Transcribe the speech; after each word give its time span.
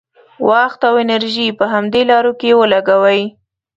وخت 0.49 0.79
او 0.89 0.95
انرژي 1.03 1.47
په 1.59 1.65
همدې 1.73 2.01
لارو 2.09 2.33
کې 2.39 2.57
ولګوي. 2.61 3.23